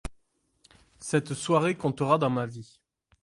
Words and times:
Cette 0.97 1.35
soirée 1.35 1.77
comptera 1.77 2.17
dans 2.17 2.31
ma 2.31 2.47
vie. 2.47 2.79